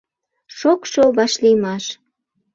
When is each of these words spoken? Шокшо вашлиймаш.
Шокшо 0.57 1.03
вашлиймаш. 1.17 1.85